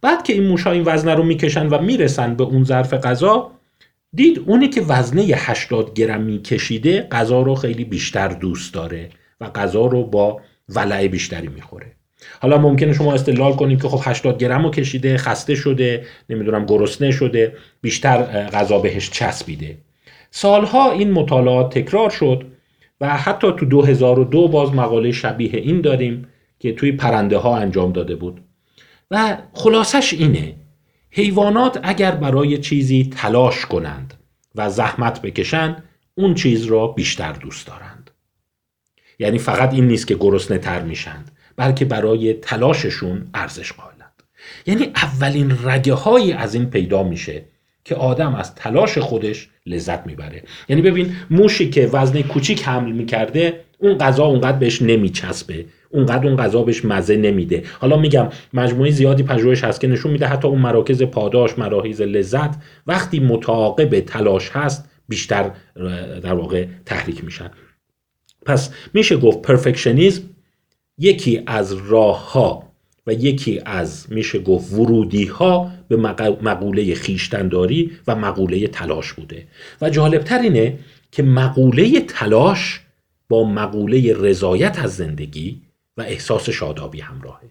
بعد 0.00 0.22
که 0.22 0.32
این 0.32 0.46
موشا 0.46 0.72
این 0.72 0.82
وزنه 0.86 1.14
رو 1.14 1.22
می‌کشن 1.22 1.66
و 1.66 1.82
می‌رسن 1.82 2.34
به 2.34 2.44
اون 2.44 2.64
ظرف 2.64 2.94
غذا 2.94 3.50
دید 4.14 4.44
اونی 4.46 4.68
که 4.68 4.80
وزنه 4.80 5.22
80 5.22 5.94
گرمی 5.94 6.42
کشیده 6.42 7.08
غذا 7.12 7.42
رو 7.42 7.54
خیلی 7.54 7.84
بیشتر 7.84 8.28
دوست 8.28 8.74
داره 8.74 9.08
و 9.40 9.50
غذا 9.50 9.86
رو 9.86 10.04
با 10.04 10.40
ولع 10.68 11.06
بیشتری 11.06 11.48
می‌خوره. 11.48 11.92
حالا 12.40 12.58
ممکنه 12.58 12.92
شما 12.92 13.14
استدلال 13.14 13.52
کنید 13.52 13.82
که 13.82 13.88
خب 13.88 14.00
80 14.10 14.38
گرم 14.38 14.64
رو 14.64 14.70
کشیده 14.70 15.16
خسته 15.16 15.54
شده 15.54 16.06
نمی‌دونم 16.30 16.66
گرسنه 16.66 17.10
شده 17.10 17.56
بیشتر 17.80 18.22
غذا 18.48 18.78
بهش 18.78 19.10
چسبیده. 19.10 19.78
سالها 20.30 20.92
این 20.92 21.12
مطالعات 21.12 21.78
تکرار 21.78 22.10
شد 22.10 22.44
و 23.00 23.16
حتی 23.16 23.52
تو 23.58 23.66
2002 23.66 24.48
باز 24.48 24.74
مقاله 24.74 25.12
شبیه 25.12 25.50
این 25.54 25.80
داریم 25.80 26.28
که 26.58 26.72
توی 26.72 26.92
پرنده 26.92 27.36
ها 27.36 27.56
انجام 27.56 27.92
داده 27.92 28.16
بود. 28.16 28.40
و 29.10 29.38
خلاصش 29.52 30.12
اینه 30.12 30.54
حیوانات 31.10 31.80
اگر 31.82 32.10
برای 32.10 32.58
چیزی 32.58 33.10
تلاش 33.16 33.66
کنند 33.66 34.14
و 34.54 34.70
زحمت 34.70 35.22
بکشند 35.22 35.82
اون 36.14 36.34
چیز 36.34 36.64
را 36.64 36.86
بیشتر 36.86 37.32
دوست 37.32 37.66
دارند. 37.66 38.10
یعنی 39.18 39.38
فقط 39.38 39.74
این 39.74 39.86
نیست 39.86 40.06
که 40.06 40.14
گرسنه 40.14 40.58
تر 40.58 40.82
میشند 40.82 41.30
بلکه 41.56 41.84
برای 41.84 42.34
تلاششون 42.34 43.30
ارزش 43.34 43.72
قائلند. 43.72 44.22
یعنی 44.66 44.84
اولین 44.84 45.58
رگه 45.62 45.94
های 45.94 46.32
از 46.32 46.54
این 46.54 46.70
پیدا 46.70 47.02
میشه 47.02 47.44
که 47.84 47.94
آدم 47.94 48.34
از 48.34 48.54
تلاش 48.54 48.98
خودش 48.98 49.48
لذت 49.66 50.06
می‌بره. 50.06 50.42
یعنی 50.68 50.82
ببین 50.82 51.16
موشی 51.30 51.70
که 51.70 51.86
وزن 51.86 52.22
کوچیک 52.22 52.68
حمل 52.68 52.92
می‌کرده 52.92 53.64
اون 53.78 53.98
غذا 53.98 54.24
اونقدر 54.24 54.58
بهش 54.58 54.82
نمیچسبه. 54.82 55.64
اونقدر 55.90 56.26
اون 56.26 56.36
غذا 56.36 56.62
بهش 56.62 56.84
مزه 56.84 57.16
نمیده. 57.16 57.62
حالا 57.80 57.96
میگم 57.96 58.28
مجموعه 58.52 58.90
زیادی 58.90 59.22
پژوهش 59.22 59.64
هست 59.64 59.80
که 59.80 59.88
نشون 59.88 60.12
میده 60.12 60.26
حتی 60.26 60.48
اون 60.48 60.58
مراکز 60.58 61.02
پاداش 61.02 61.58
مراکز 61.58 62.00
لذت 62.00 62.54
وقتی 62.86 63.20
متعاقب 63.20 64.00
تلاش 64.00 64.50
هست 64.52 64.88
بیشتر 65.08 65.50
در 66.22 66.34
واقع 66.34 66.66
تحریک 66.86 67.24
میشن. 67.24 67.50
پس 68.46 68.70
میشه 68.94 69.16
گفت 69.16 69.42
پرفکشنیزم 69.42 70.22
یکی 70.98 71.42
از 71.46 71.76
راه 71.88 72.32
ها 72.32 72.68
و 73.06 73.12
یکی 73.12 73.60
از 73.66 74.06
میشه 74.08 74.38
گفت 74.38 74.72
ورودی 74.72 75.24
ها 75.24 75.70
به 75.88 75.96
مقوله 76.42 76.94
خیشتنداری 76.94 77.92
و 78.06 78.16
مقوله 78.16 78.66
تلاش 78.66 79.12
بوده. 79.12 79.46
و 79.80 79.90
جالبتر 79.90 80.38
اینه 80.38 80.78
که 81.12 81.22
مقوله 81.22 82.00
تلاش 82.00 82.80
با 83.28 83.44
مقوله 83.44 84.14
رضایت 84.14 84.78
از 84.78 84.96
زندگی 84.96 85.60
و 85.98 86.02
احساس 86.02 86.50
شادابی 86.50 87.00
همراهه. 87.00 87.50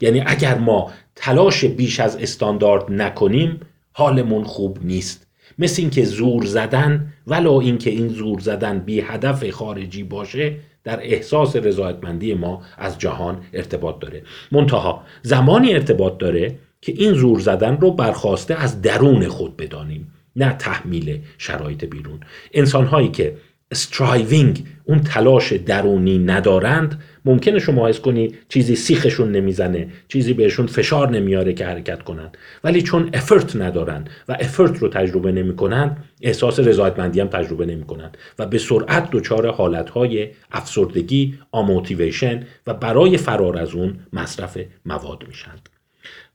یعنی 0.00 0.22
اگر 0.26 0.58
ما 0.58 0.92
تلاش 1.14 1.64
بیش 1.64 2.00
از 2.00 2.16
استاندارد 2.16 2.92
نکنیم 2.92 3.60
حالمون 3.92 4.44
خوب 4.44 4.78
نیست. 4.82 5.26
مثل 5.58 5.82
اینکه 5.82 6.04
زور 6.04 6.44
زدن 6.44 7.12
ولو 7.26 7.52
اینکه 7.52 7.90
این 7.90 8.08
زور 8.08 8.40
زدن 8.40 8.78
بی 8.78 9.00
هدف 9.00 9.50
خارجی 9.50 10.02
باشه 10.02 10.56
در 10.84 11.00
احساس 11.02 11.56
رضایتمندی 11.56 12.34
ما 12.34 12.62
از 12.78 12.98
جهان 12.98 13.42
ارتباط 13.52 13.98
داره. 13.98 14.22
منتها 14.52 15.04
زمانی 15.22 15.74
ارتباط 15.74 16.18
داره 16.18 16.58
که 16.80 16.92
این 16.92 17.14
زور 17.14 17.40
زدن 17.40 17.76
رو 17.76 17.90
برخواسته 17.90 18.54
از 18.54 18.82
درون 18.82 19.28
خود 19.28 19.56
بدانیم 19.56 20.12
نه 20.36 20.52
تحمیل 20.52 21.20
شرایط 21.38 21.84
بیرون. 21.84 22.20
انسان 22.52 22.86
هایی 22.86 23.08
که 23.08 23.36
striving 23.74 24.66
اون 24.84 25.00
تلاش 25.00 25.52
درونی 25.52 26.18
ندارند 26.18 27.02
ممکنه 27.24 27.58
شما 27.58 27.88
حس 27.88 28.00
کنی 28.00 28.34
چیزی 28.48 28.76
سیخشون 28.76 29.32
نمی‌زنه 29.32 29.88
چیزی 30.08 30.32
بهشون 30.32 30.66
فشار 30.66 31.10
نمیاره 31.10 31.52
که 31.52 31.66
حرکت 31.66 32.02
کنند. 32.02 32.36
ولی 32.64 32.82
چون 32.82 33.10
effort 33.12 33.56
ندارن 33.56 34.04
و 34.28 34.36
effort 34.40 34.78
رو 34.78 34.88
تجربه 34.88 35.32
نمی‌کنن 35.32 35.96
احساس 36.22 36.60
رضایتمندی 36.60 37.20
هم 37.20 37.26
تجربه 37.26 37.66
نمی‌کنن 37.66 38.10
و 38.38 38.46
به 38.46 38.58
سرعت 38.58 39.10
دچار 39.10 39.50
حالتهای 39.50 40.28
افسردگی 40.52 41.38
amotivation 41.52 42.46
و 42.66 42.74
برای 42.74 43.16
فرار 43.16 43.58
از 43.58 43.74
اون 43.74 43.96
مصرف 44.12 44.58
مواد 44.86 45.24
میشند. 45.28 45.68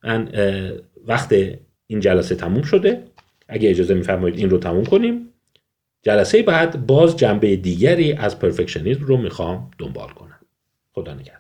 من 0.04 0.30
وقت 1.08 1.36
این 1.88 2.00
جلسه 2.00 2.36
تموم 2.36 2.62
شده. 2.62 3.04
اگه 3.48 3.70
اجازه 3.70 3.94
میفرمایید 3.94 4.40
این 4.40 4.50
رو 4.50 4.58
تموم 4.58 4.86
کنیم. 4.86 5.29
جلسه 6.04 6.44
بعد 6.44 6.86
باز 6.86 7.18
جنبه 7.18 7.56
دیگری 7.56 8.14
از 8.14 8.40
پرفکشنیزم 8.40 9.06
رو 9.06 9.18
می‌خوام 9.18 9.72
دنبال 9.78 10.10
کنم. 10.10 10.40
خدا 10.94 11.14
نگهدار. 11.14 11.39